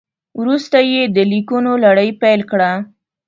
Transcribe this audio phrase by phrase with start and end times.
[0.39, 2.71] وروسته یې د لیکونو لړۍ پیل کړه.